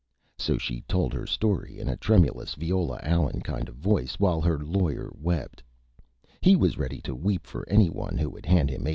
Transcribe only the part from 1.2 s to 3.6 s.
Story in a Tremulous, Viola Allen